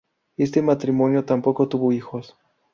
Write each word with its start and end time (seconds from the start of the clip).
Este 0.35 0.63
matrimonio 0.63 1.25
tampoco 1.25 1.67
tuvo 1.67 1.91
hijos. 1.91 2.35